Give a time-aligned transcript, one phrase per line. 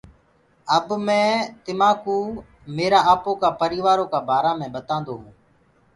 [0.77, 1.23] اب مي
[1.65, 2.17] تماڪوُ
[2.75, 5.35] ميرآ آپو ڪآ پريٚوآرو ڪآ بارآ مي ٻتاندو هونٚ۔